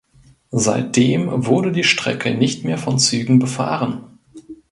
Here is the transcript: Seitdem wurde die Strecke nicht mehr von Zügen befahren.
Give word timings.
Seitdem 0.55 1.45
wurde 1.45 1.71
die 1.71 1.83
Strecke 1.83 2.33
nicht 2.33 2.65
mehr 2.65 2.79
von 2.79 2.97
Zügen 2.97 3.37
befahren. 3.37 4.17